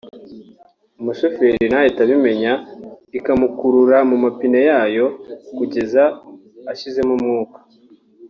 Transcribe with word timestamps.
umushoferi 0.99 1.63
ntanahite 1.69 1.99
abimenya 2.05 2.53
ikamukurura 3.17 3.97
mu 4.09 4.15
mapine 4.23 4.59
yayo 4.69 5.05
kugeza 5.57 6.03
ashizemo 6.71 7.13
umwuka 7.17 7.59